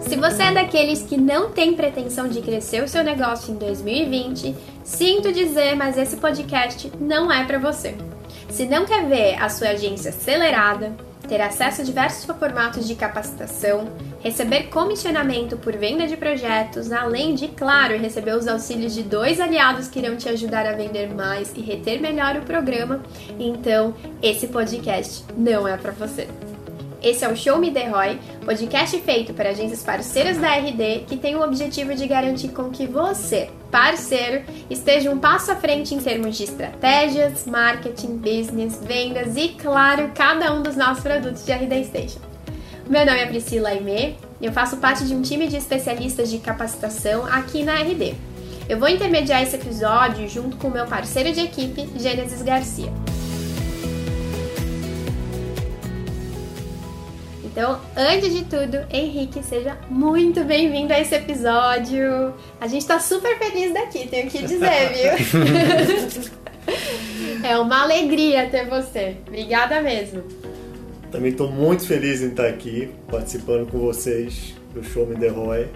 [0.00, 4.54] Se você é daqueles que não tem pretensão de crescer o seu negócio em 2020,
[4.84, 7.94] sinto dizer, mas esse podcast não é para você.
[8.48, 10.92] Se não quer ver a sua agência acelerada,
[11.28, 13.88] ter acesso a diversos formatos de capacitação,
[14.20, 19.88] receber comissionamento por venda de projetos, além de, claro, receber os auxílios de dois aliados
[19.88, 23.02] que irão te ajudar a vender mais e reter melhor o programa,
[23.38, 26.26] então esse podcast não é para você.
[27.02, 31.16] Esse é o Show Me The Roy, podcast feito para agências parceiras da RD que
[31.16, 35.98] tem o objetivo de garantir com que você, parceiro, esteja um passo à frente em
[35.98, 41.84] termos de estratégias, marketing, business, vendas e, claro, cada um dos nossos produtos de RD
[41.84, 42.20] Station.
[42.88, 47.26] Meu nome é Priscila Aimee eu faço parte de um time de especialistas de capacitação
[47.26, 48.14] aqui na RD.
[48.68, 52.92] Eu vou intermediar esse episódio junto com meu parceiro de equipe, Gênesis Garcia.
[57.58, 62.32] Então, antes de tudo, Henrique, seja muito bem-vindo a esse episódio.
[62.60, 66.30] A gente tá super feliz daqui, tenho que dizer, viu?
[67.42, 69.16] é uma alegria ter você.
[69.26, 70.22] Obrigada mesmo.
[71.10, 75.66] Também estou muito feliz em estar aqui participando com vocês do Show Me The Roy.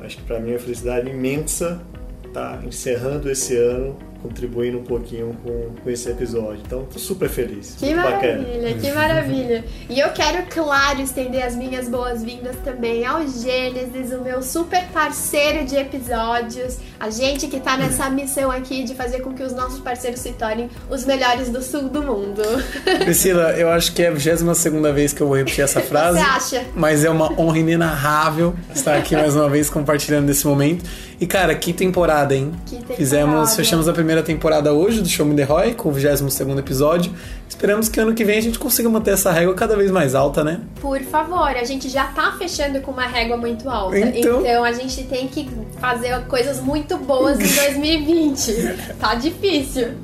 [0.00, 1.80] Acho que para mim é uma felicidade imensa
[2.26, 6.62] estar encerrando esse ano contribuindo um pouquinho com, com esse episódio.
[6.64, 7.76] Então, tô super feliz.
[7.78, 8.80] Que maravilha, bacana.
[8.80, 9.64] que maravilha.
[9.90, 15.66] E eu quero, claro, estender as minhas boas-vindas também ao Gênesis, o meu super parceiro
[15.66, 19.80] de episódios, a gente que tá nessa missão aqui de fazer com que os nossos
[19.80, 22.42] parceiros se tornem os melhores do sul do mundo.
[23.04, 26.18] Priscila, eu acho que é a 22 segunda vez que eu vou repetir essa frase.
[26.18, 26.66] Você acha?
[26.74, 30.84] Mas é uma honra inenarrável estar aqui mais uma vez compartilhando desse momento.
[31.20, 32.52] E cara, que temporada, hein?
[32.66, 32.96] Que temporada.
[32.96, 37.12] Fizemos, fechamos a primeira temporada hoje do Show Me The Roy, com o 22 episódio.
[37.48, 40.42] Esperamos que ano que vem a gente consiga manter essa régua cada vez mais alta,
[40.42, 40.60] né?
[40.80, 43.96] Por favor, a gente já tá fechando com uma régua muito alta.
[43.96, 45.48] Então, então a gente tem que
[45.78, 48.96] fazer coisas muito boas em 2020.
[48.98, 49.94] tá difícil.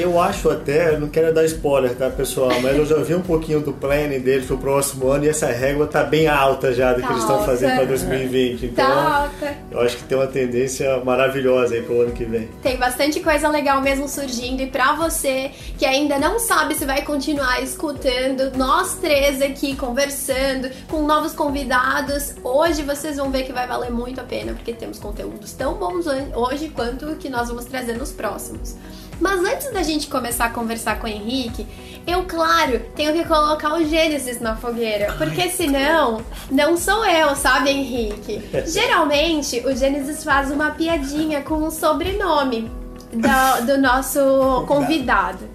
[0.00, 2.52] Eu acho até, não quero dar spoiler, tá, pessoal?
[2.62, 5.86] Mas eu já vi um pouquinho do planning deles pro próximo ano e essa régua
[5.86, 8.66] tá bem alta já do tá que eles estão fazendo para 2020.
[8.66, 9.56] Então, tá alta.
[9.70, 12.48] eu acho que tem uma tendência maravilhosa aí pro ano que vem.
[12.62, 17.02] Tem bastante coisa legal mesmo surgindo e para você que ainda não sabe se vai
[17.02, 23.66] continuar escutando, nós três aqui conversando com novos convidados, hoje vocês vão ver que vai
[23.66, 27.94] valer muito a pena porque temos conteúdos tão bons hoje quanto que nós vamos trazer
[27.94, 28.76] nos próximos.
[29.20, 31.66] Mas antes da gente começar a conversar com o Henrique,
[32.06, 35.12] eu, claro, tenho que colocar o Gênesis na fogueira.
[35.18, 38.42] Porque senão, não sou eu, sabe, Henrique?
[38.66, 42.70] Geralmente, o Gênesis faz uma piadinha com o sobrenome
[43.12, 45.48] do, do nosso convidado.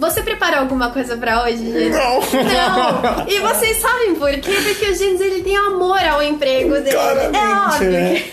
[0.00, 1.90] Você preparou alguma coisa pra hoje, gente?
[1.90, 2.20] Não.
[2.20, 3.28] Não.
[3.28, 4.56] E vocês sabem por quê?
[4.62, 6.92] Porque o Gênesis ele tem amor ao emprego dele.
[6.92, 7.90] Claramente, é óbvio.
[7.90, 8.24] Né?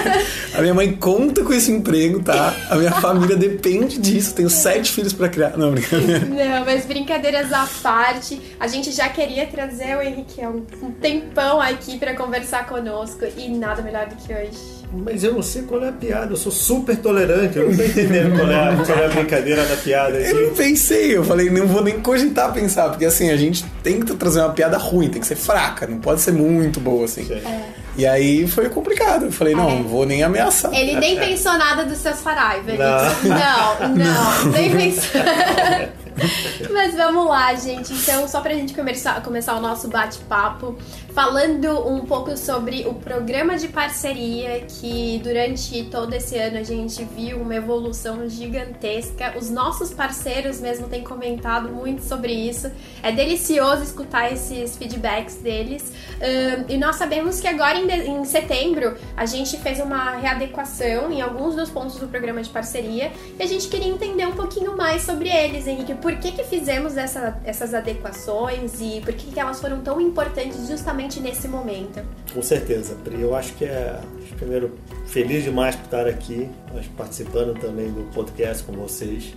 [0.56, 2.54] A minha mãe conta com esse emprego, tá?
[2.70, 4.34] A minha família depende disso.
[4.34, 5.58] Tenho sete filhos pra criar.
[5.58, 6.20] Não, brincadeira.
[6.20, 11.98] Não, mas brincadeiras à parte, a gente já queria trazer o Henrique um tempão aqui
[11.98, 14.79] pra conversar conosco e nada melhor do que hoje.
[14.92, 17.82] Mas eu não sei qual é a piada, eu sou super tolerante, eu não tô
[17.84, 20.18] entendendo qual é a, qual é a brincadeira da piada.
[20.18, 20.30] Aqui.
[20.30, 24.00] Eu não pensei, eu falei, não vou nem cogitar pensar, porque assim, a gente tem
[24.00, 27.26] que trazer uma piada ruim, tem que ser fraca, não pode ser muito boa assim.
[27.32, 27.62] É.
[27.96, 29.26] E aí foi complicado.
[29.26, 29.74] Eu falei, não, É.
[29.76, 30.72] não vou nem ameaçar.
[30.74, 32.70] Ele nem pensou nada dos seus Saraiva.
[32.70, 35.20] Ele disse, Não, não, nem pensou.
[36.72, 37.92] Mas vamos lá, gente.
[37.92, 40.76] Então, só pra gente começar, começar o nosso bate-papo,
[41.14, 47.02] falando um pouco sobre o programa de parceria que durante todo esse ano a gente
[47.04, 49.34] viu uma evolução gigantesca.
[49.36, 52.70] Os nossos parceiros mesmo têm comentado muito sobre isso.
[53.02, 55.92] É delicioso escutar esses feedbacks deles.
[56.20, 61.10] Ahn, e nós sabemos que agora em, de- em setembro a gente fez uma readequação
[61.10, 64.76] em alguns dos pontos do programa de parceria e a gente queria entender um pouquinho
[64.76, 65.94] mais sobre eles, Henrique.
[65.94, 70.68] Por que, que fizemos essa- essas adequações e por que, que elas foram tão importantes
[70.68, 72.00] justamente nesse momento?
[72.32, 73.20] Com certeza, Pri.
[73.20, 74.00] Eu acho que é.
[74.36, 74.72] Primeiro,
[75.06, 76.48] feliz demais por estar aqui,
[76.96, 79.34] participando também do podcast com vocês.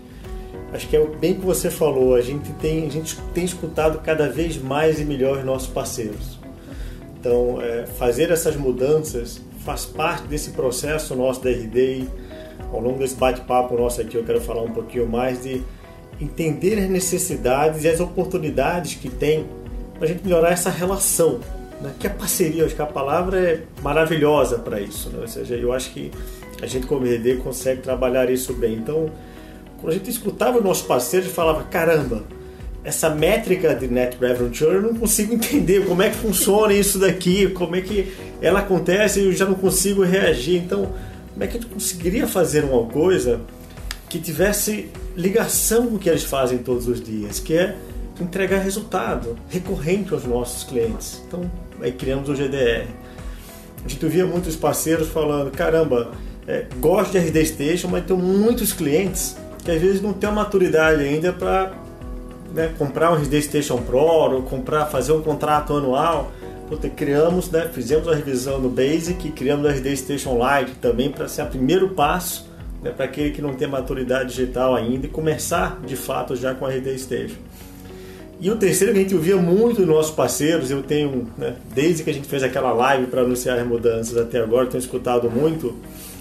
[0.71, 3.99] Acho que é bem o que você falou, a gente tem, a gente tem escutado
[3.99, 6.39] cada vez mais e melhor os nossos parceiros.
[7.19, 12.07] Então, é, fazer essas mudanças faz parte desse processo nosso da RD.
[12.71, 15.61] Ao longo desse bate-papo nosso aqui, eu quero falar um pouquinho mais de
[16.19, 19.45] entender as necessidades e as oportunidades que tem
[20.03, 21.39] para a gente melhorar essa relação.
[21.81, 21.93] Né?
[21.97, 25.09] Que a parceria, acho que a palavra é maravilhosa para isso.
[25.09, 25.19] Né?
[25.21, 26.11] Ou seja, eu acho que
[26.61, 28.73] a gente, como RD, consegue trabalhar isso bem.
[28.73, 29.09] Então,
[29.79, 32.23] quando a gente escutava os nossos parceiros, falava: caramba,
[32.83, 36.99] essa métrica de Net Revenue Churn eu não consigo entender como é que funciona isso
[36.99, 40.57] daqui, como é que ela acontece e eu já não consigo reagir.
[40.57, 40.91] Então,
[41.31, 43.39] como é que a gente conseguiria fazer uma coisa
[44.09, 47.73] que tivesse ligação com o que eles fazem todos os dias, que é
[48.19, 51.21] entregar resultado recorrente aos nossos clientes.
[51.27, 51.49] Então,
[51.81, 52.87] aí criamos o GDR.
[53.83, 56.11] A gente via muitos parceiros falando, caramba,
[56.47, 60.31] é, gosto de RD Station, mas tem muitos clientes que às vezes não têm a
[60.31, 61.73] maturidade ainda para
[62.53, 66.31] né, comprar um RD Station Pro ou comprar, fazer um contrato anual.
[66.71, 71.27] Então, criamos, né, fizemos a revisão no Basic, criamos o RD Station Lite também para
[71.27, 75.79] ser o primeiro passo né, para aquele que não tem maturidade digital ainda e começar
[75.85, 77.37] de fato já com a RD Station.
[78.43, 82.03] E o terceiro que a gente ouvia muito dos nossos parceiros, eu tenho, né, desde
[82.03, 85.73] que a gente fez aquela live para anunciar as mudanças até agora, tenho escutado muito,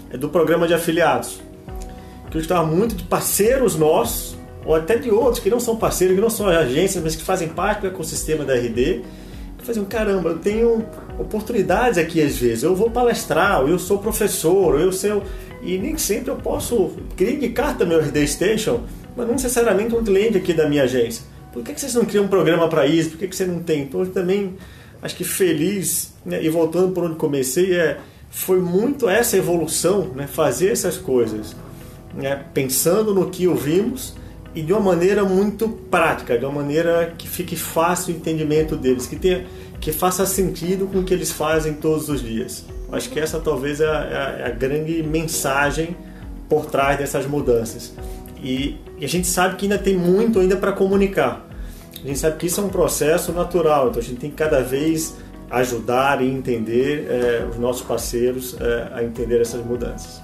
[0.09, 1.41] é do programa de afiliados.
[2.31, 6.15] Que eu escutava muito de parceiros nossos, ou até de outros que não são parceiros,
[6.15, 9.03] que não são agências, mas que fazem parte do ecossistema da RD,
[9.59, 10.87] que faziam, caramba, eu tenho
[11.19, 15.25] oportunidades aqui às vezes, eu vou palestrar, eu sou professor, eu sou...
[15.61, 18.85] E nem sempre eu posso, queria indicar também o RD Station,
[19.17, 21.32] mas não necessariamente um cliente aqui da minha agência.
[21.53, 23.11] Por que, que vocês não criam um programa para isso?
[23.11, 23.83] Por que, que você não tem?
[23.83, 24.55] Então, eu também
[25.03, 26.43] acho que feliz, né?
[26.43, 27.99] e voltando por onde comecei, é,
[28.31, 30.27] foi muito essa evolução, né?
[30.27, 31.55] fazer essas coisas,
[32.15, 32.43] né?
[32.55, 34.15] pensando no que ouvimos
[34.55, 39.07] e de uma maneira muito prática, de uma maneira que fique fácil o entendimento deles,
[39.07, 39.47] que, tenha,
[39.81, 42.65] que faça sentido com o que eles fazem todos os dias.
[42.91, 45.97] Acho que essa talvez é a, é a grande mensagem
[46.49, 47.95] por trás dessas mudanças.
[48.43, 51.49] E, e, a gente sabe que ainda tem muito ainda para comunicar.
[52.03, 54.61] A gente sabe que isso é um processo natural, então a gente tem que cada
[54.61, 55.15] vez
[55.51, 60.21] ajudar e entender é, os nossos parceiros é, a entender essas mudanças.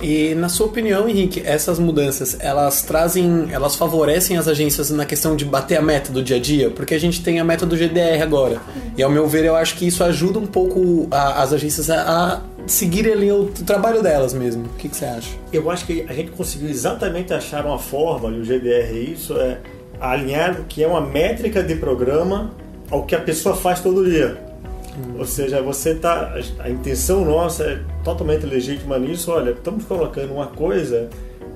[0.00, 5.36] E na sua opinião, Henrique, essas mudanças, elas trazem, elas favorecem as agências na questão
[5.36, 6.70] de bater a meta do dia a dia?
[6.70, 8.60] Porque a gente tem a meta do GDR agora.
[8.96, 12.02] E ao meu ver, eu acho que isso ajuda um pouco a, as agências a,
[12.02, 14.64] a seguirem ali o trabalho delas mesmo.
[14.64, 15.36] O que, que, você acha?
[15.52, 19.58] Eu acho que a gente conseguiu exatamente achar uma forma, e o GDR isso, é
[20.00, 22.52] alinhar o que é uma métrica de programa
[22.90, 24.38] ao que a pessoa faz todo dia.
[24.96, 25.18] Hum.
[25.18, 26.34] Ou seja, você tá.
[26.58, 29.30] A intenção nossa é totalmente legítima nisso.
[29.30, 31.08] Olha, estamos colocando uma coisa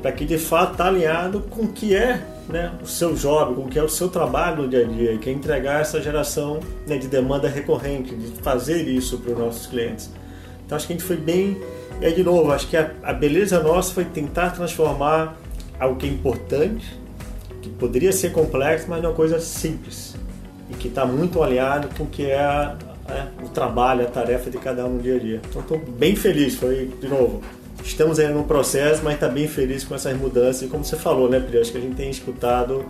[0.03, 3.63] para que de fato está alinhado com o que é né, o seu job, com
[3.63, 6.61] o que é o seu trabalho no dia a dia, que é entregar essa geração
[6.87, 10.11] né, de demanda recorrente, de fazer isso para os nossos clientes.
[10.69, 11.57] Então acho que a gente foi bem.
[12.03, 15.35] É de novo, acho que a, a beleza nossa foi tentar transformar
[15.81, 16.85] algo que é importante,
[17.63, 20.15] que poderia ser complexo, mas numa coisa simples
[20.71, 22.77] e que está muito alinhado com o que é
[23.09, 25.41] né, o trabalho, a tarefa de cada um no dia a dia.
[25.49, 27.41] Então estou bem feliz, foi de novo.
[27.83, 30.63] Estamos ainda no processo, mas está bem feliz com essas mudanças.
[30.63, 31.59] E como você falou, né, Pri?
[31.59, 32.85] Acho que a gente tem escutado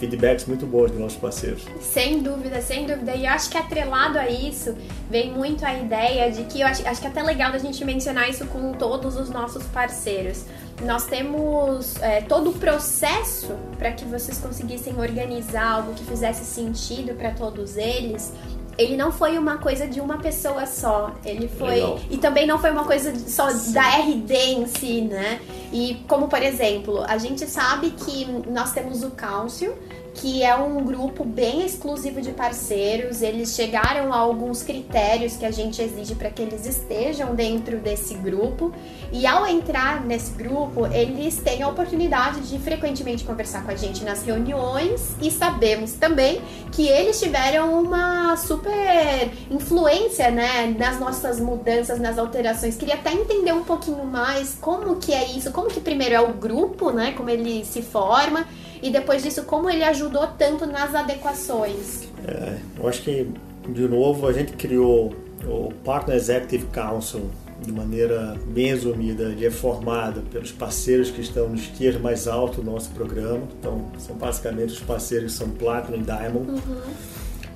[0.00, 1.62] feedbacks muito bons dos nossos parceiros.
[1.80, 3.14] Sem dúvida, sem dúvida.
[3.14, 4.74] E eu acho que atrelado a isso
[5.10, 7.84] vem muito a ideia de que eu acho, acho que é até legal da gente
[7.84, 10.44] mencionar isso com todos os nossos parceiros.
[10.82, 17.14] Nós temos é, todo o processo para que vocês conseguissem organizar algo que fizesse sentido
[17.14, 18.32] para todos eles
[18.80, 21.12] ele não foi uma coisa de uma pessoa só.
[21.22, 21.74] Ele foi.
[21.74, 22.00] Legal.
[22.08, 23.72] E também não foi uma coisa só Sim.
[23.72, 25.38] da RD em si, né?
[25.70, 29.76] E como, por exemplo, a gente sabe que nós temos o cálcio,
[30.14, 33.22] que é um grupo bem exclusivo de parceiros.
[33.22, 38.14] Eles chegaram a alguns critérios que a gente exige para que eles estejam dentro desse
[38.14, 38.72] grupo.
[39.12, 44.04] E ao entrar nesse grupo, eles têm a oportunidade de frequentemente conversar com a gente
[44.04, 46.40] nas reuniões e sabemos também
[46.72, 52.76] que eles tiveram uma super influência, né, nas nossas mudanças, nas alterações.
[52.76, 56.32] Queria até entender um pouquinho mais como que é isso, como que primeiro é o
[56.32, 58.46] grupo, né, como ele se forma
[58.82, 62.08] e depois disso como ele ajudou tanto nas adequações.
[62.26, 63.26] É, eu acho que
[63.68, 67.30] de novo a gente criou o Partner Executive Council
[67.62, 72.56] de maneira bem resumida, ele é formado pelos parceiros que estão nos tiers mais altos
[72.56, 73.42] do nosso programa.
[73.58, 76.50] Então, são basicamente os parceiros que são Platinum e Diamond.
[76.50, 76.80] Uhum.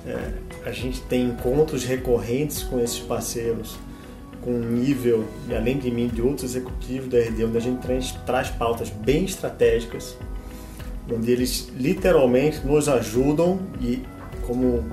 [0.05, 3.77] É, a gente tem encontros recorrentes com esses parceiros,
[4.41, 7.81] com um nível, e além de mim, de outros executivos da RD, onde a gente
[7.81, 10.15] traz, traz pautas bem estratégicas
[11.11, 14.01] onde eles literalmente nos ajudam e
[14.45, 14.83] como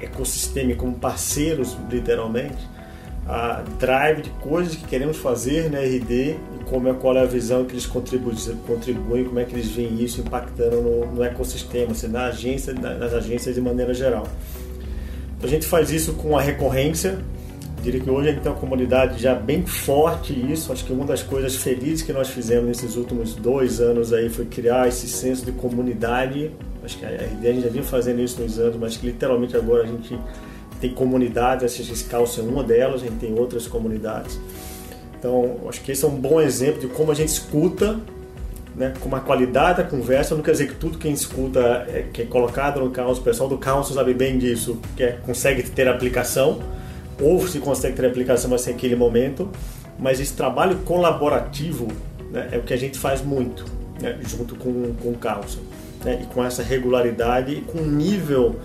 [0.00, 2.56] ecossistema, como parceiros literalmente,
[3.26, 7.26] a drive de coisas que queremos fazer na RD e como é, qual é a
[7.26, 11.92] visão que eles contribuem, contribuem como é que eles veem isso impactando no, no ecossistema,
[11.92, 14.26] assim, na agência, nas agências de maneira geral.
[15.42, 17.18] A gente faz isso com a recorrência,
[17.82, 20.72] diria que hoje a gente tem uma comunidade já bem forte isso.
[20.72, 24.44] Acho que uma das coisas felizes que nós fizemos nesses últimos dois anos aí foi
[24.44, 26.50] criar esse senso de comunidade.
[26.84, 29.84] Acho que a RD a já vinha fazendo isso nos anos, mas que literalmente agora
[29.84, 30.18] a gente
[30.80, 34.40] tem comunidades, a CX Calço é uma delas, a gente tem outras comunidades.
[35.18, 37.98] Então, acho que esse é um bom exemplo de como a gente escuta,
[38.76, 40.34] né, com uma qualidade da conversa.
[40.36, 43.18] Não quer dizer que tudo que a gente escuta é, que é colocado no caos,
[43.18, 46.60] o pessoal do caos sabe bem disso, que é, consegue ter aplicação,
[47.20, 49.48] ou se consegue ter aplicação, vai ser aquele momento.
[49.98, 51.88] Mas esse trabalho colaborativo
[52.30, 53.64] né, é o que a gente faz muito,
[54.00, 55.58] né, junto com, com o caos.
[56.04, 58.56] Né, e com essa regularidade e com um nível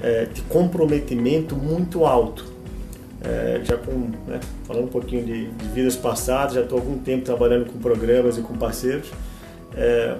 [0.00, 2.52] é, de comprometimento muito alto.
[3.22, 7.24] É, já com, né, falando um pouquinho de, de, vidas passadas, já estou algum tempo
[7.24, 9.08] trabalhando com programas e com parceiros.
[9.74, 10.16] É,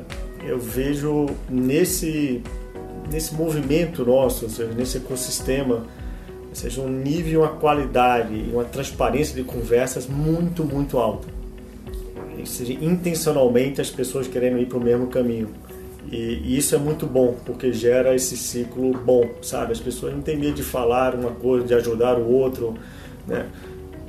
[0.46, 2.42] eu vejo nesse,
[3.10, 5.84] nesse movimento nosso, ou seja, nesse ecossistema,
[6.54, 11.26] seja, um nível, uma qualidade, uma transparência de conversas muito, muito alta.
[12.44, 15.48] Seja, intencionalmente as pessoas querendo ir para o mesmo caminho.
[16.10, 19.72] E, e, isso é muito bom, porque gera esse ciclo bom, sabe?
[19.72, 22.74] As pessoas não têm medo de falar uma coisa, de ajudar o outro,
[23.26, 23.46] né?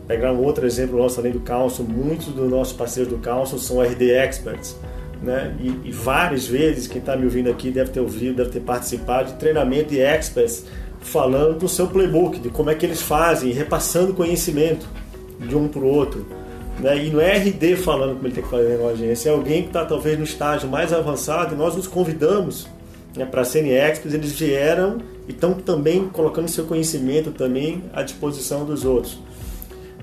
[0.08, 3.82] Pegar um outro exemplo nosso além do Council, muitos dos nossos parceiros do Council são
[3.82, 4.76] RD Experts,
[5.24, 5.56] né?
[5.60, 9.32] E, e várias vezes, quem está me ouvindo aqui deve ter ouvido, deve ter participado
[9.32, 10.66] de treinamento de experts
[11.06, 14.88] falando do seu playbook, de como é que eles fazem, repassando conhecimento
[15.40, 16.26] de um para o outro.
[16.80, 17.06] Né?
[17.06, 19.68] E não é RD falando como ele tem que fazer na agência, é alguém que
[19.68, 22.68] está talvez no estágio mais avançado e nós nos convidamos
[23.16, 24.98] né, para serem experts, eles vieram
[25.28, 29.20] e estão também colocando seu conhecimento também à disposição dos outros.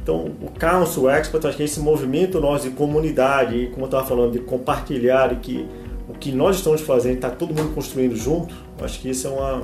[0.02, 4.06] Então, o Council Expert, acho que é esse movimento nosso de comunidade, como eu estava
[4.06, 5.66] falando, de compartilhar e que
[6.08, 9.62] o que nós estamos fazendo está todo mundo construindo junto, acho que isso é uma,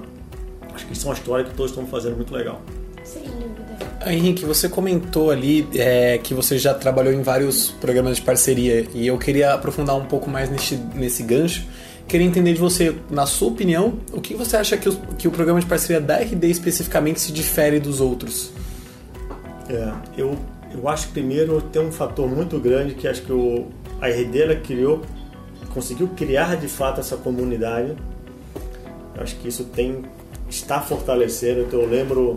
[0.78, 2.62] acho que isso é uma história que todos estamos fazendo muito legal.
[3.04, 3.68] Sem dúvida.
[4.06, 9.06] Henrique, você comentou ali é, que você já trabalhou em vários programas de parceria e
[9.06, 11.66] eu queria aprofundar um pouco mais nesse, nesse gancho.
[12.06, 15.30] Queria entender de você, na sua opinião, o que você acha que o, que o
[15.30, 18.50] programa de parceria da RD especificamente se difere dos outros?
[19.68, 20.38] É, eu,
[20.72, 23.66] eu acho que primeiro tem um fator muito grande que acho que o,
[24.00, 25.02] a RD ela criou,
[25.74, 27.94] conseguiu criar de fato essa comunidade.
[29.14, 30.02] Eu acho que isso tem
[30.48, 31.62] está fortalecendo.
[31.62, 32.36] Então eu lembro,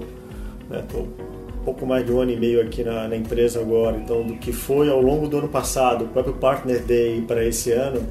[0.69, 4.23] né, um pouco mais de um ano e meio aqui na, na empresa agora, então
[4.23, 8.01] do que foi ao longo do ano passado, o próprio Partner Day para esse ano,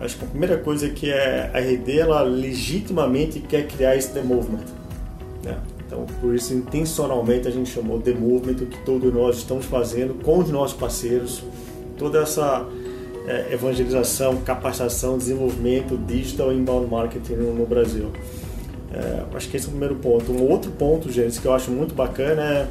[0.00, 4.12] acho que a primeira coisa é que é, a RD ela legitimamente quer criar esse
[4.12, 4.64] The Movement.
[5.42, 5.58] Né?
[5.86, 10.22] Então, por isso, intencionalmente, a gente chamou The Movement, o que todos nós estamos fazendo
[10.22, 11.42] com os nossos parceiros,
[11.96, 12.66] toda essa
[13.26, 18.10] é, evangelização, capacitação, desenvolvimento digital inbound marketing no Brasil.
[18.92, 20.32] É, acho que esse é o primeiro ponto.
[20.32, 22.68] Um outro ponto, gente, que eu acho muito bacana é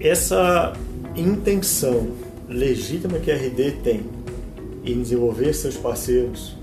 [0.00, 0.72] essa
[1.16, 2.08] intenção
[2.48, 4.02] legítima que a RD tem
[4.84, 6.56] em desenvolver seus parceiros.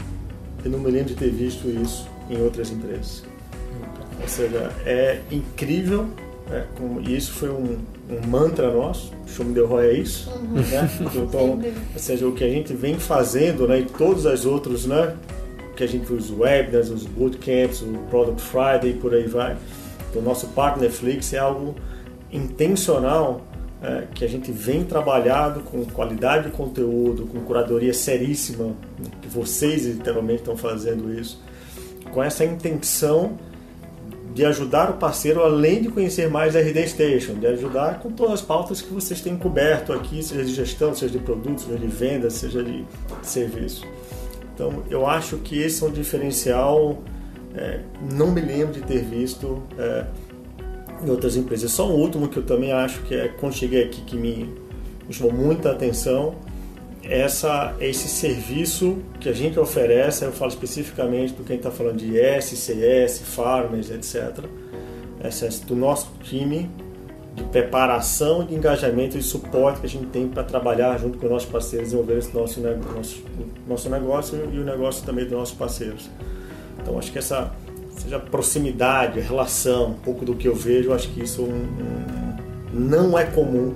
[0.63, 3.23] Eu não me lembro de ter visto isso em outras empresas.
[4.21, 6.07] Ou seja, é incrível,
[6.49, 6.65] né?
[7.01, 7.77] e isso foi um,
[8.09, 10.29] um mantra nosso, Show Me The Roy é isso.
[10.29, 10.55] Uhum.
[10.55, 10.89] Né?
[11.15, 11.59] Então,
[11.93, 15.15] ou seja, o que a gente vem fazendo né, e todos os outros, né,
[15.79, 19.55] que a gente os webinars, os bootcamps, o Product Friday e por aí vai.
[20.09, 21.73] Então, o nosso partner Netflix é algo
[22.29, 23.41] intencional
[23.81, 29.29] é, que a gente vem trabalhado com qualidade de conteúdo, com curadoria seríssima, né, que
[29.29, 31.41] vocês literalmente estão fazendo isso,
[32.11, 33.37] com essa intenção
[34.33, 38.33] de ajudar o parceiro além de conhecer mais a RD Station, de ajudar com todas
[38.33, 41.87] as pautas que vocês têm coberto aqui, seja de gestão, seja de produtos, seja de
[41.87, 42.83] venda, seja de
[43.23, 43.87] serviço.
[44.59, 47.01] Então, eu acho que esse é um diferencial.
[47.55, 47.79] É,
[48.11, 50.05] não me lembro de ter visto é,
[51.01, 51.71] em outras empresas.
[51.71, 54.53] Só um último que eu também acho que é quando cheguei aqui que me,
[55.09, 56.35] chamou muita atenção
[57.01, 60.25] essa esse serviço que a gente oferece.
[60.25, 64.43] Eu falo especificamente do quem está falando de SCS, farmers, etc.
[65.21, 66.69] Essa, do nosso time
[67.39, 71.31] de preparação, de engajamento e suporte que a gente tem para trabalhar junto com os
[71.31, 73.23] nossos parceiros, desenvolver esse nosso, nosso,
[73.67, 76.09] nosso negócio e o negócio também dos nossos parceiros.
[76.81, 77.51] Então, acho que essa
[77.97, 82.35] seja proximidade, relação, um pouco do que eu vejo, acho que isso um,
[82.73, 83.73] não é comum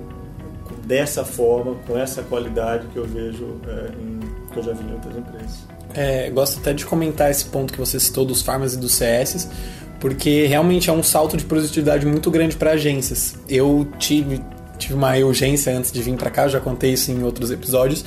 [0.86, 4.20] dessa forma, com essa qualidade que eu vejo é, em,
[4.52, 5.66] que eu já vi em outras empresas.
[5.94, 9.48] É, gosto até de comentar esse ponto que você citou dos farmas e dos CS,
[10.04, 13.36] porque realmente é um salto de produtividade muito grande para agências.
[13.48, 14.38] Eu tive,
[14.76, 18.04] tive uma urgência antes de vir para cá, já contei isso em outros episódios,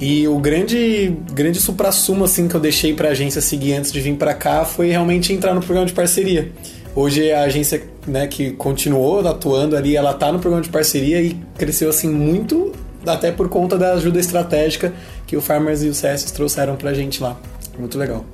[0.00, 4.00] e o grande grande supra-sumo assim que eu deixei para a agência seguir antes de
[4.00, 6.52] vir para cá foi realmente entrar no programa de parceria.
[6.94, 11.36] Hoje a agência né, que continuou atuando ali, ela está no programa de parceria e
[11.58, 12.70] cresceu assim muito,
[13.04, 14.92] até por conta da ajuda estratégica
[15.26, 17.36] que o Farmers e o CS trouxeram para a gente lá.
[17.76, 18.24] Muito legal.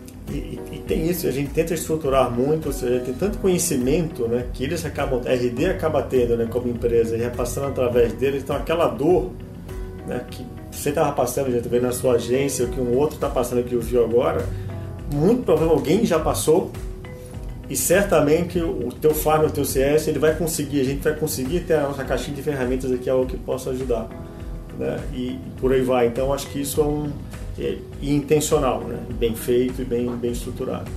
[0.86, 4.84] Tem isso, a gente tenta estruturar muito, ou seja, tem tanto conhecimento, né, que eles
[4.84, 9.30] acabam, a RD acaba tendo, né, como empresa, e repassando através deles, então aquela dor,
[10.06, 13.28] né, que você estava passando, já vendo na sua agência, o que um outro está
[13.28, 14.46] passando que viu agora,
[15.12, 16.70] muito provavelmente alguém já passou
[17.68, 21.60] e certamente o teu farm, o teu CS, ele vai conseguir, a gente vai conseguir
[21.60, 24.08] ter a nossa caixinha de ferramentas aqui, algo que possa ajudar,
[24.78, 25.00] né?
[25.12, 26.06] E por aí vai.
[26.06, 27.10] Então acho que isso é um
[27.58, 28.98] é, intencional, né?
[29.14, 30.90] Bem feito e bem bem estruturado.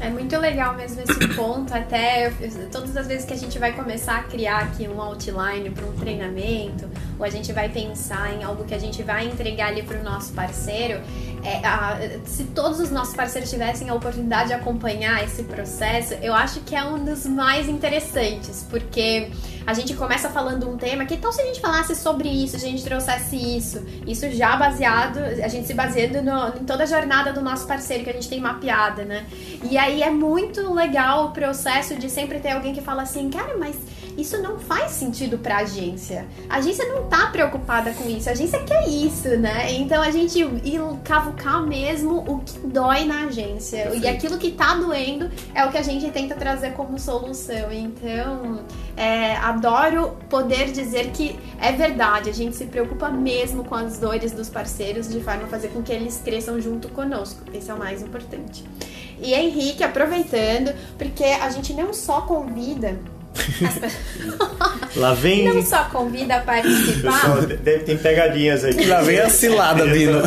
[0.00, 2.32] É muito legal mesmo esse ponto, até
[2.72, 5.92] todas as vezes que a gente vai começar a criar aqui um outline para um
[5.92, 10.00] treinamento, ou a gente vai pensar em algo que a gente vai entregar ali para
[10.00, 11.00] o nosso parceiro,
[11.44, 16.34] é, a, se todos os nossos parceiros tivessem a oportunidade de acompanhar esse processo, eu
[16.34, 19.30] acho que é um dos mais interessantes, porque
[19.66, 22.64] a gente começa falando um tema, que tal se a gente falasse sobre isso, se
[22.64, 23.84] a gente trouxesse isso?
[24.06, 28.04] Isso já baseado, a gente se baseando no, em toda a jornada do nosso parceiro
[28.04, 29.26] que a gente tem mapeada, né?
[29.68, 33.56] E aí é muito legal o processo de sempre ter alguém que fala assim, cara,
[33.58, 33.76] mas
[34.16, 36.26] isso não faz sentido pra agência.
[36.48, 39.72] A agência não tá preocupada com isso, a agência quer isso, né?
[39.72, 43.82] Então a gente ir cavucar mesmo o que dói na agência.
[43.82, 44.04] Perfeito.
[44.04, 47.72] E aquilo que tá doendo é o que a gente tenta trazer como solução.
[47.72, 48.60] Então,
[48.96, 54.32] é, adoro poder dizer que é verdade, a gente se preocupa mesmo com as dores
[54.32, 57.40] dos parceiros de forma a fazer com que eles cresçam junto conosco.
[57.52, 58.64] Esse é o mais importante.
[59.18, 62.98] E Henrique, aproveitando, porque a gente não só convida
[64.96, 65.44] Lá vem.
[65.44, 67.46] Não só convida a participar.
[67.46, 68.84] Deve ter pegadinhas aqui.
[68.84, 70.20] Lá vem a cilada, Bino.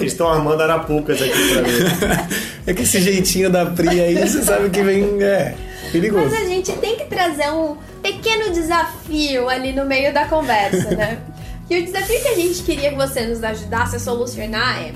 [0.00, 2.28] Eles estão armando arapucas aqui pra mim.
[2.66, 5.22] É que esse jeitinho da Pri aí, você sabe que vem.
[5.22, 5.54] É.
[5.92, 6.30] Perigoso.
[6.30, 11.18] Mas a gente tem que trazer um pequeno desafio ali no meio da conversa, né?
[11.68, 14.92] E o desafio que a gente queria que você nos ajudasse a solucionar é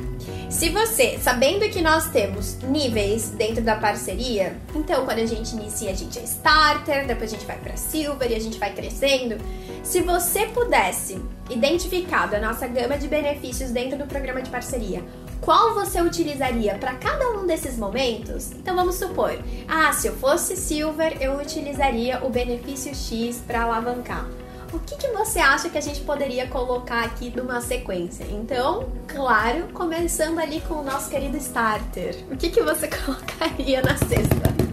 [0.51, 5.93] se você, sabendo que nós temos níveis dentro da parceria, então quando a gente inicia,
[5.93, 9.39] a gente é starter, depois a gente vai para silver e a gente vai crescendo.
[9.85, 15.05] Se você pudesse identificar da nossa gama de benefícios dentro do programa de parceria,
[15.41, 18.51] qual você utilizaria para cada um desses momentos?
[18.51, 24.29] Então vamos supor, ah, se eu fosse silver, eu utilizaria o benefício X para alavancar
[24.73, 28.25] o que, que você acha que a gente poderia colocar aqui numa sequência?
[28.31, 32.15] Então, claro, começando ali com o nosso querido starter.
[32.31, 34.71] O que, que você colocaria na sexta?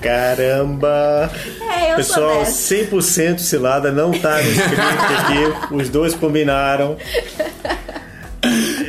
[0.00, 1.30] Caramba!
[1.70, 6.96] É, eu Pessoal, 100% cilada, não tá no script aqui, os dois combinaram.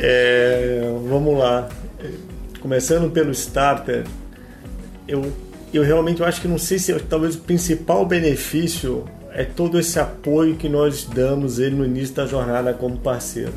[0.00, 1.68] É, vamos lá.
[2.60, 4.04] Começando pelo starter,
[5.06, 5.32] eu,
[5.72, 10.54] eu realmente acho que não sei se talvez o principal benefício é todo esse apoio
[10.54, 13.52] que nós damos ele no início da jornada como parceiro.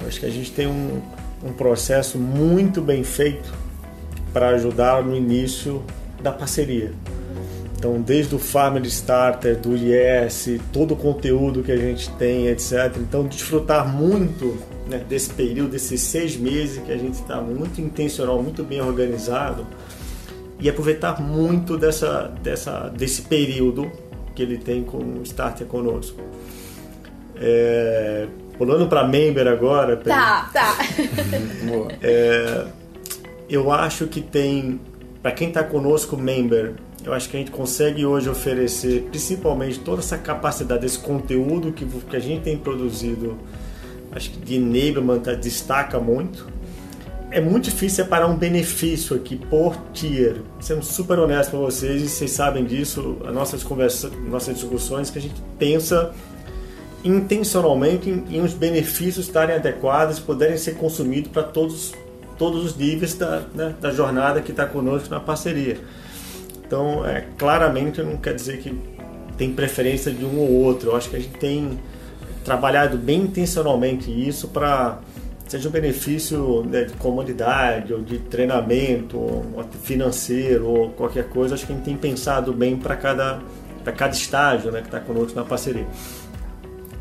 [0.00, 1.02] Eu acho que a gente tem um,
[1.44, 3.52] um processo muito bem feito
[4.32, 5.82] para ajudar no início
[6.22, 6.92] da parceria.
[7.76, 12.96] Então, desde o Family Starter, do IES, todo o conteúdo que a gente tem, etc.
[12.98, 14.56] Então, desfrutar muito
[14.88, 19.66] né, desse período, desses seis meses que a gente está muito intencional, muito bem organizado
[20.60, 23.90] e aproveitar muito dessa, dessa, desse período
[24.40, 26.18] que ele tem com o Starter conosco.
[27.36, 28.26] É,
[28.56, 29.98] pulando para Member agora.
[29.98, 30.78] Tá, tá.
[32.00, 32.66] é,
[33.50, 34.80] eu acho que tem,
[35.22, 36.74] para quem está conosco, Member,
[37.04, 41.84] eu acho que a gente consegue hoje oferecer principalmente toda essa capacidade, esse conteúdo que,
[41.84, 43.36] que a gente tem produzido,
[44.12, 46.46] acho que de enablement destaca muito
[47.30, 50.36] é muito difícil separar um benefício aqui por tier.
[50.60, 55.18] Sendo super honesto com vocês, e vocês sabem disso, as nossas conversas, nossas discussões, que
[55.18, 56.12] a gente pensa
[57.04, 61.94] intencionalmente em, em os benefícios estarem adequados poderem ser consumidos para todos,
[62.36, 65.78] todos os níveis da, né, da jornada que está conosco na parceria.
[66.66, 68.78] Então, é, claramente não quer dizer que
[69.36, 70.90] tem preferência de um ou outro.
[70.90, 71.78] Eu acho que a gente tem
[72.44, 74.98] trabalhado bem intencionalmente isso para
[75.50, 79.44] seja um benefício né, de comunidade ou de treinamento ou
[79.82, 83.40] financeiro ou qualquer coisa, acho que a gente tem pensado bem para cada,
[83.84, 85.88] cada estágio né, que está conosco na parceria.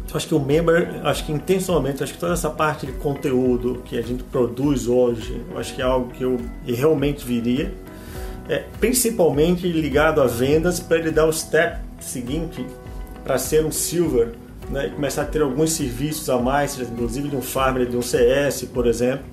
[0.03, 3.83] Então, acho que o member, acho que intencionalmente, acho que toda essa parte de conteúdo
[3.85, 7.71] que a gente produz hoje, acho que é algo que eu realmente viria,
[8.49, 12.65] é, principalmente ligado a vendas, para ele dar o step seguinte
[13.23, 14.29] para ser um silver
[14.69, 18.01] né, e começar a ter alguns serviços a mais, inclusive de um farmer, de um
[18.01, 19.25] CS, por exemplo,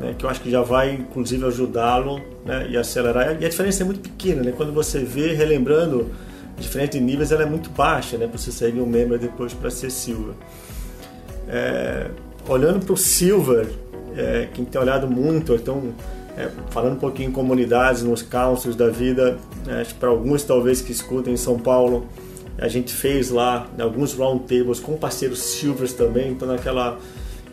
[0.00, 3.40] né, que eu acho que já vai inclusive ajudá-lo né, e acelerar.
[3.40, 4.52] E a diferença é muito pequena, né?
[4.56, 6.10] quando você vê, relembrando,
[6.58, 9.70] diferentes níveis, ela é muito baixa, né, para você sair de um member depois para
[9.70, 10.34] ser silver.
[11.48, 12.08] É,
[12.48, 13.68] olhando para o silver,
[14.16, 15.92] é, quem tem olhado muito, então
[16.36, 20.42] é, falando um pouquinho em comunidades, nos councils da vida, né, acho que para alguns
[20.44, 22.06] talvez que escutem em São Paulo,
[22.58, 26.98] a gente fez lá alguns roundtables com parceiros silvers também, então naquela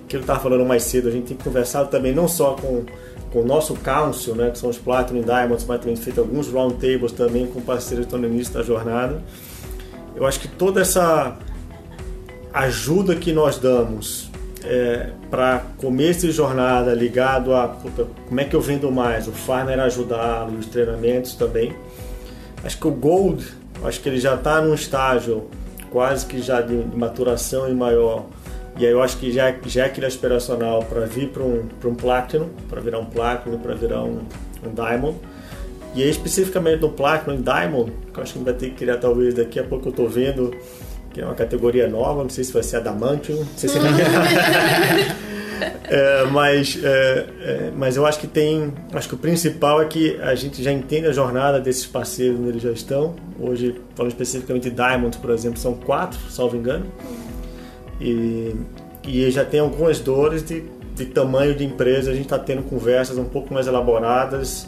[0.08, 2.86] que ele estava falando mais cedo, a gente tem conversado também não só com,
[3.32, 7.12] com o nosso council, né, que são os Platinum Diamonds, mas também feito alguns roundtables
[7.12, 9.24] também com parceiros que estão no início da jornada.
[10.16, 11.38] Eu acho que toda essa
[12.54, 14.30] ajuda que nós damos
[14.64, 19.32] é, para começo de jornada ligado a puta, como é que eu vendo mais, o
[19.32, 21.76] farmer ajudá-lo, os treinamentos também.
[22.64, 23.46] Acho que o Gold,
[23.86, 25.50] acho que ele já está num estágio
[25.90, 28.26] quase que já de, maturação e maior.
[28.78, 31.96] E aí eu acho que já, já é aquele aspiracional para vir para um, um
[31.96, 34.22] Platinum, para virar um Platinum, para virar um,
[34.66, 35.18] um Diamond.
[35.94, 38.98] E aí especificamente no Platinum e Diamond, que eu acho que vai ter que criar
[38.98, 40.54] talvez daqui a pouco eu estou vendo
[41.14, 43.78] que é uma categoria nova, não sei se vai ser Adamantium, não sei se
[45.86, 50.20] é, mas, é, é, mas eu acho que tem, acho que o principal é que
[50.22, 53.16] a gente já entende a jornada desses parceiros onde eles já estão.
[53.40, 56.86] Hoje, falando especificamente de Diamond, por exemplo, são quatro, salvo engano,
[58.00, 58.56] e,
[59.08, 60.64] e já tem algumas dores de,
[60.96, 62.12] de tamanho de empresa.
[62.12, 64.68] A gente está tendo conversas um pouco mais elaboradas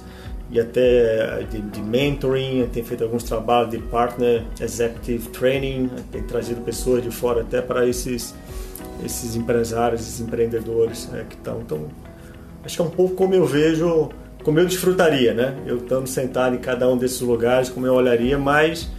[0.50, 6.62] e até de, de, mentoring, tem feito alguns trabalhos de partner executive training, tem trazido
[6.62, 8.34] pessoas de fora até para esses
[9.04, 11.62] esses empresários, esses empreendedores né, que estão.
[11.62, 11.88] Então,
[12.64, 14.10] acho que é um pouco como eu vejo,
[14.44, 15.56] como eu desfrutaria, né?
[15.66, 18.90] Eu estando sentado em cada um desses lugares, como eu olharia, mas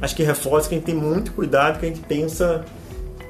[0.00, 2.64] acho que reforça que a gente tem muito cuidado, que a gente pensa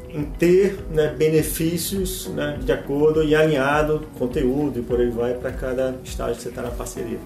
[0.09, 5.51] em ter né, benefícios né, de acordo e alinhado conteúdo e por aí vai para
[5.51, 7.19] cada estágio que você está na parceria.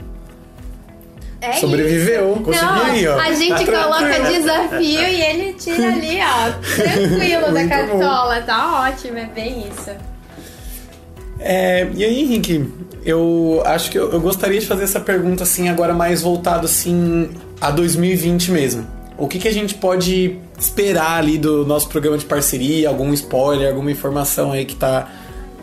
[1.40, 2.42] É Sobreviveu, isso.
[2.42, 3.20] conseguiu, ó.
[3.20, 8.40] A gente tá coloca desafio e ele tira ali, ó, tranquilo da cartola.
[8.40, 8.46] Bom.
[8.46, 9.90] Tá ótimo, é bem isso.
[11.38, 12.68] É, e aí, Henrique,
[13.04, 17.30] eu acho que eu, eu, gostaria de fazer essa pergunta assim, agora mais voltado assim
[17.60, 18.86] a 2020 mesmo.
[19.16, 22.88] O que, que a gente pode esperar ali do nosso programa de parceria?
[22.88, 25.08] Algum spoiler, alguma informação aí que tá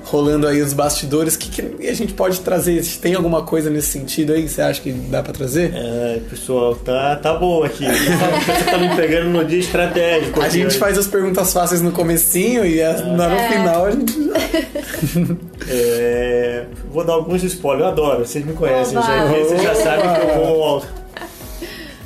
[0.06, 1.36] rolando aí os bastidores.
[1.36, 2.84] O que, que, a gente pode trazer?
[3.02, 5.74] Tem alguma coisa nesse sentido aí que você acha que dá para trazer?
[5.76, 7.86] É, pessoal, tá, tá bom aqui.
[7.86, 10.42] Você tá me pegando no dia estratégico.
[10.42, 12.94] A gente faz as perguntas fáceis no comecinho e é.
[12.94, 14.16] no final a gente...
[15.68, 20.22] é, vou dar alguns spoilers, eu adoro, vocês me conhecem, já, vocês já sabem que
[20.22, 20.86] eu vou...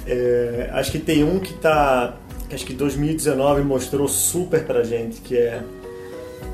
[0.07, 2.15] É, acho que tem um que tá...
[2.51, 5.62] Acho que 2019 mostrou super pra gente, que é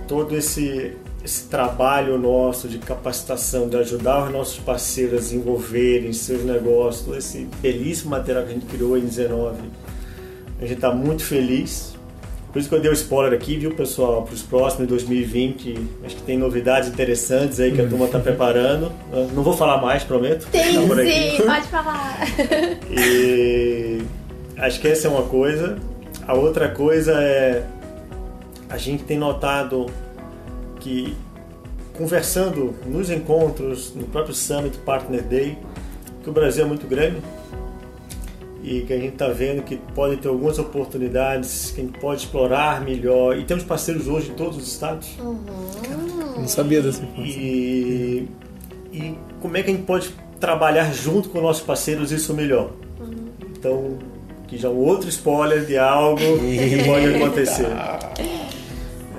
[0.08, 0.94] todo esse
[1.26, 7.18] esse trabalho nosso de capacitação, de ajudar os nossos parceiros a desenvolverem seus negócios, todo
[7.18, 9.58] esse belíssimo material que a gente criou em 19.
[10.60, 11.96] A gente está muito feliz.
[12.54, 14.22] Por isso que eu dei o spoiler aqui, viu, pessoal?
[14.22, 18.92] Para os próximos 2020, acho que tem novidades interessantes aí que a turma está preparando.
[19.34, 20.48] Não vou falar mais, prometo.
[20.52, 22.20] Tem tá sim, pode falar.
[22.92, 24.04] E
[24.58, 25.78] acho que essa é uma coisa.
[26.28, 27.66] A outra coisa é
[28.70, 29.88] a gente tem notado
[30.86, 31.18] que
[31.98, 35.58] conversando nos encontros, no próprio Summit Partner Day,
[36.24, 37.18] que o Brasil é muito grande
[38.64, 42.22] e que a gente está vendo que pode ter algumas oportunidades que a gente pode
[42.22, 43.36] explorar melhor.
[43.36, 45.10] E temos parceiros hoje em todos os estados.
[45.20, 45.40] Uhum.
[46.38, 47.34] Não sabia dessa informação.
[47.36, 48.30] E,
[48.92, 52.72] e como é que a gente pode trabalhar junto com nossos parceiros isso melhor?
[53.00, 53.28] Uhum.
[53.58, 53.98] Então,
[54.48, 57.68] que já é um outro spoiler de algo que pode acontecer.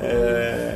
[0.03, 0.76] É,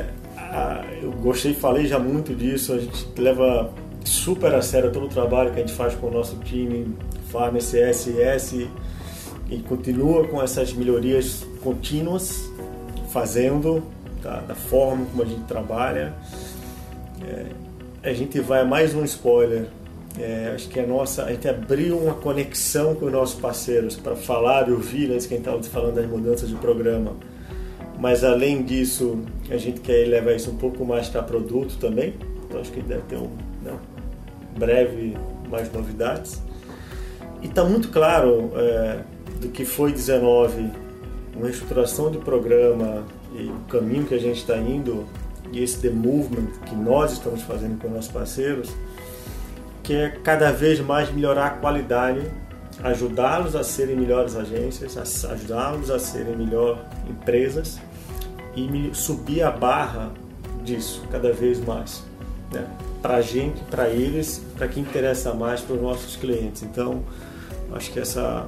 [1.21, 2.73] gostei, falei já muito disso.
[2.73, 3.71] A gente leva
[4.03, 6.95] super a sério todo o trabalho que a gente faz com o nosso time,
[7.29, 8.67] Farm CSS,
[9.49, 12.49] e continua com essas melhorias contínuas,
[13.09, 13.83] fazendo
[14.21, 16.13] tá, da forma como a gente trabalha.
[17.23, 17.45] É,
[18.09, 19.67] a gente vai a mais um spoiler.
[20.19, 24.13] É, acho que a nossa, a gente abriu uma conexão com os nossos parceiros para
[24.13, 27.15] falar e ouvir antes que a gente estava falando das mudanças de programa
[28.01, 29.19] mas além disso,
[29.51, 32.13] a gente quer levar isso um pouco mais para produto também.
[32.45, 33.29] Então acho que deve ter um
[33.61, 33.73] né,
[34.57, 35.17] breve
[35.49, 36.41] mais novidades.
[37.41, 38.99] E está muito claro é,
[39.41, 40.69] do que foi 19,
[41.35, 45.05] uma estruturação de programa e o caminho que a gente está indo
[45.51, 48.69] e esse the movement que nós estamos fazendo com nossos parceiros,
[49.83, 52.21] que é cada vez mais melhorar a qualidade,
[52.83, 57.79] ajudá-los a serem melhores agências, ajudá-los a serem melhor empresas
[58.55, 60.11] e subir a barra
[60.63, 62.03] disso cada vez mais.
[62.51, 62.67] Né?
[63.01, 66.63] Para gente, para eles, para quem interessa mais para os nossos clientes.
[66.63, 67.03] Então,
[67.73, 68.47] acho que essa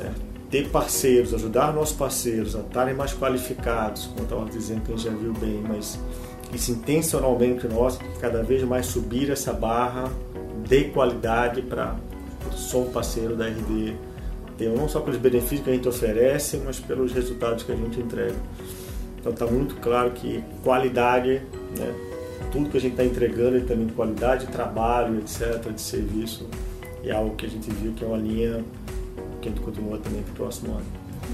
[0.00, 0.10] é,
[0.50, 5.04] ter parceiros, ajudar nossos parceiros a estarem mais qualificados, como estava dizendo que a gente
[5.04, 5.98] já viu bem, mas
[6.52, 10.10] isso intencionalmente nosso, cada vez mais subir essa barra
[10.68, 11.96] dê qualidade para
[12.52, 13.94] sou um parceiro da RD
[14.68, 18.34] não só pelos benefícios que a gente oferece, mas pelos resultados que a gente entrega.
[19.20, 21.42] Então está muito claro que qualidade,
[21.78, 21.94] né,
[22.50, 26.48] tudo que a gente está entregando é também de qualidade de trabalho, etc., de serviço,
[27.04, 28.64] é algo que a gente viu que é uma linha
[29.40, 30.86] que a gente continua também para o próximo ano.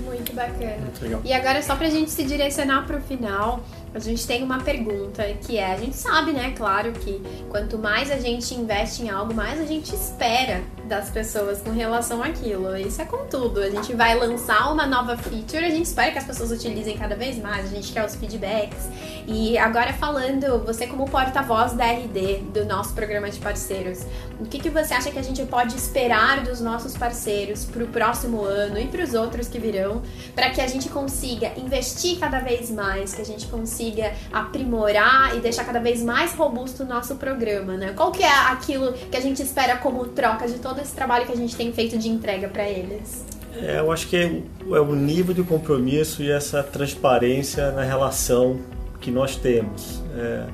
[0.05, 0.77] Muito bacana.
[0.79, 3.65] Muito e agora, só para a gente se direcionar para o final,
[3.97, 8.11] a gente tem uma pergunta que é: a gente sabe, né, claro, que quanto mais
[8.11, 12.77] a gente investe em algo, mais a gente espera das pessoas com relação àquilo.
[12.77, 13.61] Isso é com tudo.
[13.61, 17.17] A gente vai lançar uma nova feature, a gente espera que as pessoas utilizem cada
[17.17, 18.89] vez mais, a gente quer os feedbacks.
[19.27, 24.05] E agora falando, você como porta-voz da RD, do nosso programa de parceiros,
[24.41, 27.87] o que, que você acha que a gente pode esperar dos nossos parceiros para o
[27.87, 30.03] próximo ano e para os outros que virão,
[30.35, 35.41] para que a gente consiga investir cada vez mais, que a gente consiga aprimorar e
[35.41, 37.93] deixar cada vez mais robusto o nosso programa, né?
[37.97, 41.33] Qual que é aquilo que a gente espera como troca de todo esse trabalho que
[41.33, 43.25] a gente tem feito de entrega para eles?
[43.55, 48.59] É, eu acho que é, é o nível de compromisso e essa transparência na relação
[49.01, 50.03] que nós temos.
[50.15, 50.45] É,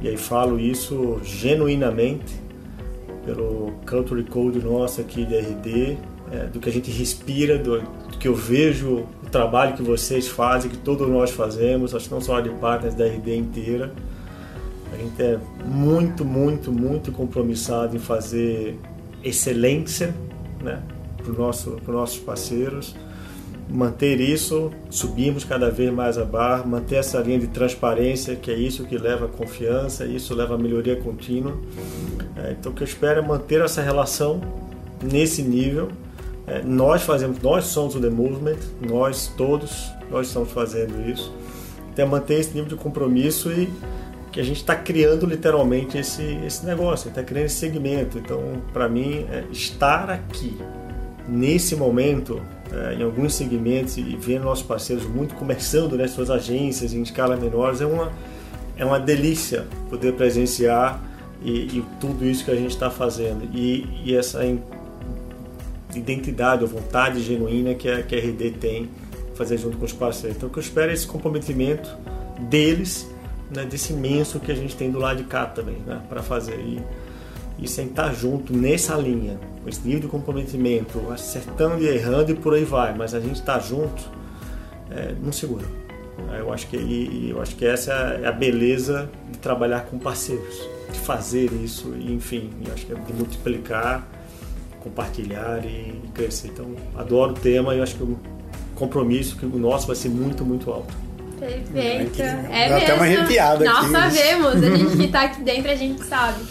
[0.00, 2.43] e aí falo isso genuinamente
[3.24, 5.98] pelo Culture Code nosso aqui de RD,
[6.32, 10.28] é, do que a gente respira, do, do, que eu vejo o trabalho que vocês
[10.28, 13.92] fazem, que todos nós fazemos, acho que não só de partners da RD inteira.
[14.92, 18.78] A gente é muito, muito, muito compromissado em fazer
[19.24, 20.14] excelência
[20.62, 20.80] né,
[21.16, 22.94] para nosso, os nossos parceiros.
[23.68, 28.54] Manter isso, subimos cada vez mais a barra, manter essa linha de transparência, que é
[28.54, 31.56] isso que leva a confiança, isso leva a melhoria contínua.
[32.36, 34.40] É, então, o que eu espero é manter essa relação
[35.02, 35.90] nesse nível.
[36.46, 41.32] É, nós fazemos, nós somos o The Movement, nós todos, nós estamos fazendo isso.
[41.92, 43.68] Então, é manter esse nível de compromisso e
[44.32, 48.18] que a gente está criando literalmente esse, esse negócio, está criando esse segmento.
[48.18, 48.42] Então,
[48.72, 50.58] para mim, é estar aqui
[51.28, 52.42] nesse momento,
[52.72, 57.36] é, em alguns segmentos e vendo nossos parceiros muito começando, né, suas agências em escala
[57.36, 58.12] menores, é uma,
[58.76, 61.00] é uma delícia poder presenciar
[61.44, 63.48] e, e tudo isso que a gente está fazendo.
[63.54, 64.40] E, e essa
[65.94, 68.90] identidade, a vontade genuína que a, a RD tem
[69.34, 70.36] fazer junto com os parceiros.
[70.36, 71.90] Então, o que eu espero é esse comprometimento
[72.48, 73.08] deles
[73.50, 76.58] né, desse imenso que a gente tem do lado de cá também, né, para fazer.
[76.58, 76.80] E,
[77.58, 82.64] e sentar junto nessa linha, esse nível de comprometimento, acertando e errando e por aí
[82.64, 84.02] vai, mas a gente está junto,
[84.90, 85.64] é, não segura.
[86.36, 90.68] Eu acho que e, eu acho que essa é a beleza de trabalhar com parceiros,
[90.92, 94.06] fazer isso, e, enfim, eu acho que é de multiplicar,
[94.80, 96.48] compartilhar e crescer.
[96.48, 98.18] Então, adoro o tema e eu acho que o
[98.74, 100.94] compromisso que o nosso vai ser muito, muito alto.
[101.38, 102.22] Perfeito.
[102.22, 104.16] É, é Dá até uma arrepiada Nós aqui.
[104.16, 106.42] sabemos, a gente que tá aqui dentro, a gente sabe.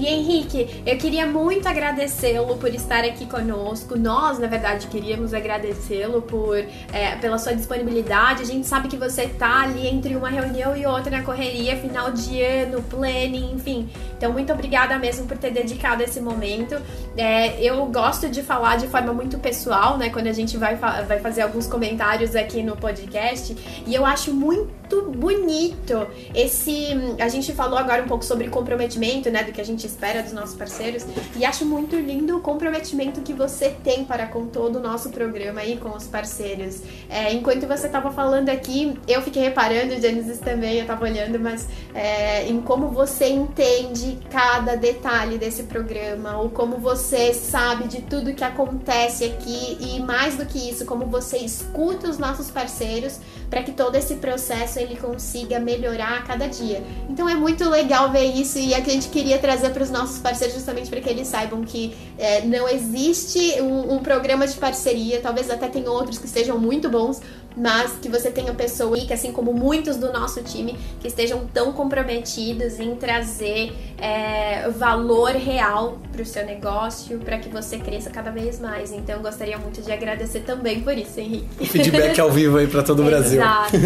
[0.00, 3.98] E Henrique, eu queria muito agradecê-lo por estar aqui conosco.
[3.98, 8.40] Nós, na verdade, queríamos agradecê-lo por é, pela sua disponibilidade.
[8.40, 12.10] A gente sabe que você tá ali entre uma reunião e outra na correria, final
[12.12, 13.90] de ano, planning, enfim.
[14.16, 16.80] Então, muito obrigada mesmo por ter dedicado esse momento.
[17.14, 20.08] É, eu gosto de falar de forma muito pessoal, né?
[20.08, 23.54] Quando a gente vai, vai fazer alguns comentários aqui no podcast.
[23.86, 24.79] E eu acho muito
[25.12, 26.88] bonito esse.
[27.18, 29.42] A gente falou agora um pouco sobre comprometimento, né?
[29.44, 31.04] Do que a gente espera dos nossos parceiros.
[31.36, 35.60] E acho muito lindo o comprometimento que você tem para com todo o nosso programa
[35.60, 36.82] aí, com os parceiros.
[37.08, 41.68] É, enquanto você estava falando aqui, eu fiquei reparando, Genesis também, eu estava olhando, mas
[41.94, 48.34] é, em como você entende cada detalhe desse programa, ou como você sabe de tudo
[48.34, 53.62] que acontece aqui, e mais do que isso, como você escuta os nossos parceiros para
[53.62, 56.82] que todo esse processo ele consiga melhorar a cada dia.
[57.08, 60.54] Então é muito legal ver isso e a gente queria trazer para os nossos parceiros
[60.54, 65.50] justamente para que eles saibam que é, não existe um, um programa de parceria, talvez
[65.50, 67.20] até tem outros que sejam muito bons,
[67.56, 71.72] mas que você tenha pessoas que, assim como muitos do nosso time, que estejam tão
[71.72, 78.30] comprometidos em trazer é, valor real para o seu negócio, para que você cresça cada
[78.30, 78.92] vez mais.
[78.92, 81.66] Então, eu gostaria muito de agradecer também por isso, Henrique.
[81.66, 83.40] Feedback ao vivo aí para todo o Brasil.
[83.42, 83.76] Exato.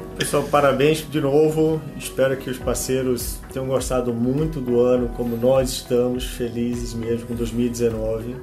[0.20, 1.80] Pessoal, parabéns de novo.
[1.96, 7.34] Espero que os parceiros tenham gostado muito do ano, como nós estamos felizes mesmo com
[7.34, 8.36] 2019.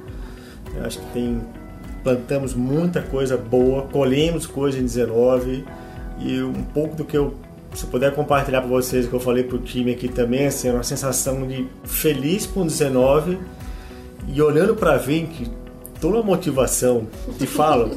[0.74, 1.40] Eu acho que tem
[2.02, 5.64] plantamos muita coisa boa, colhemos coisa em 19
[6.18, 7.36] e um pouco do que eu
[7.72, 10.82] se puder compartilhar para vocês o que eu falei pro time aqui também, assim, uma
[10.82, 13.38] sensação de feliz com 19
[14.26, 15.48] e olhando para 20,
[16.00, 17.06] toda a motivação,
[17.38, 17.96] te falo,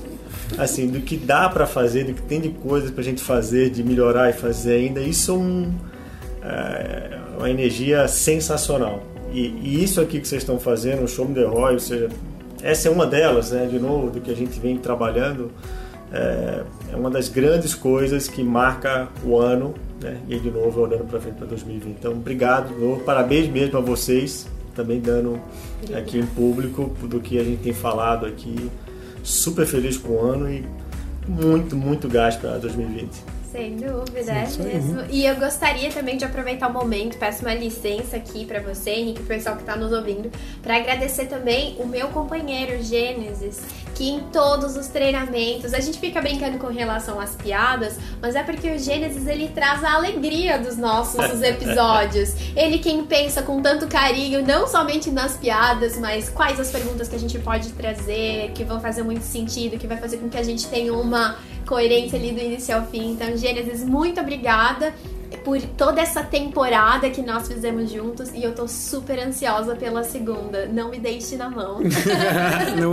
[0.57, 3.83] assim, do que dá para fazer, do que tem de coisas pra gente fazer, de
[3.83, 5.73] melhorar e fazer ainda, isso é um,
[6.43, 9.03] é uma energia sensacional.
[9.33, 12.09] E, e, isso aqui que vocês estão fazendo, o Show Me The Roy, ou seja,
[12.61, 15.51] essa é uma delas, né, de novo, do que a gente vem trabalhando,
[16.11, 21.05] é, é uma das grandes coisas que marca o ano, né, e de novo olhando
[21.05, 21.95] para frente para 2020.
[21.97, 25.39] Então, obrigado, novo, parabéns mesmo a vocês, também dando
[25.95, 28.69] aqui em público do que a gente tem falado aqui.
[29.23, 30.65] Super feliz com o ano e
[31.27, 33.40] muito, muito gás para 2020.
[33.51, 35.01] Sem dúvida, é mesmo.
[35.09, 39.21] E eu gostaria também de aproveitar o momento, peço uma licença aqui para você, Henrique,
[39.21, 40.31] o pessoal que está nos ouvindo,
[40.63, 43.59] para agradecer também o meu companheiro Gênesis,
[43.93, 48.43] que em todos os treinamentos, a gente fica brincando com relação às piadas, mas é
[48.43, 52.33] porque o Gênesis ele traz a alegria dos nossos episódios.
[52.55, 57.15] Ele quem pensa com tanto carinho, não somente nas piadas, mas quais as perguntas que
[57.15, 60.43] a gente pode trazer, que vão fazer muito sentido, que vai fazer com que a
[60.43, 61.37] gente tenha uma
[61.71, 63.11] coerência ali do início ao fim.
[63.11, 64.93] Então, Gênesis, muito obrigada
[65.45, 70.65] por toda essa temporada que nós fizemos juntos e eu tô super ansiosa pela segunda.
[70.65, 71.79] Não me deixe na mão.
[72.77, 72.91] Não,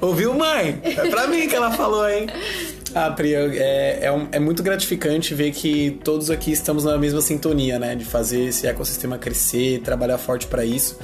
[0.00, 0.80] ouviu, mãe?
[0.82, 2.26] É pra mim que ela falou, hein?
[2.98, 7.20] Ah, Pri, é, é, um, é, muito gratificante ver que todos aqui estamos na mesma
[7.20, 7.94] sintonia, né?
[7.94, 10.98] De fazer esse ecossistema crescer, trabalhar forte para isso.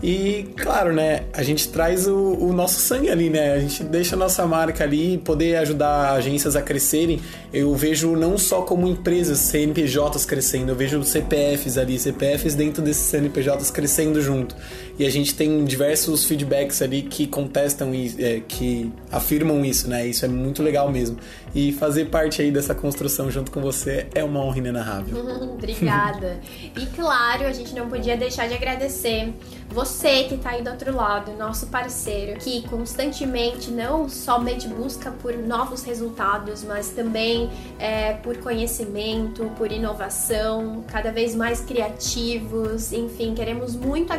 [0.00, 3.54] E, claro, né, a gente traz o, o, nosso sangue ali, né?
[3.54, 7.20] A gente deixa a nossa marca ali, poder ajudar agências a crescerem.
[7.52, 13.06] Eu vejo não só como empresas, CNPJs crescendo, eu vejo CPFs ali, CPFs dentro desses
[13.06, 14.54] CNPJs crescendo junto.
[14.98, 20.06] E a gente tem diversos feedbacks ali que contestam e é, que afirmam isso, né?
[20.06, 21.18] Isso é muito legal mesmo.
[21.54, 25.16] E fazer parte aí dessa construção junto com você é uma honra inenarrável.
[25.54, 26.40] Obrigada.
[26.76, 29.32] e claro, a gente não podia deixar de agradecer
[29.68, 35.36] você que está aí do outro lado, nosso parceiro, que constantemente não somente busca por
[35.36, 42.92] novos resultados, mas também é, por conhecimento, por inovação, cada vez mais criativos.
[42.92, 44.12] Enfim, queremos muito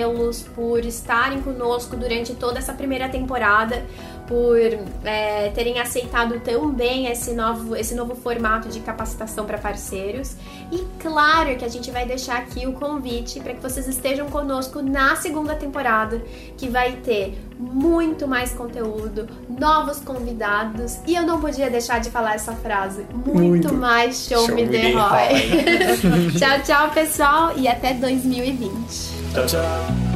[0.00, 3.84] agradecê-los por estarem conosco durante toda essa primeira temporada
[4.30, 4.56] por
[5.04, 10.36] é, terem aceitado tão bem esse novo, esse novo formato de capacitação para parceiros.
[10.70, 14.80] E claro que a gente vai deixar aqui o convite para que vocês estejam conosco
[14.82, 16.22] na segunda temporada,
[16.56, 20.98] que vai ter muito mais conteúdo, novos convidados.
[21.08, 23.74] E eu não podia deixar de falar essa frase: muito, muito.
[23.74, 26.38] mais show, show me the Roy.
[26.38, 29.19] tchau, tchau, pessoal, e até 2020.
[29.32, 30.09] Tchau, tchau.